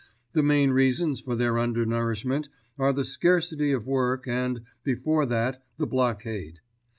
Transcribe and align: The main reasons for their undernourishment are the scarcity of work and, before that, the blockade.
The 0.33 0.41
main 0.41 0.71
reasons 0.71 1.21
for 1.21 1.35
their 1.35 1.59
undernourishment 1.59 2.49
are 2.79 2.91
the 2.91 3.05
scarcity 3.05 3.71
of 3.71 3.85
work 3.85 4.27
and, 4.27 4.61
before 4.83 5.27
that, 5.27 5.63
the 5.77 5.85
blockade. 5.85 6.59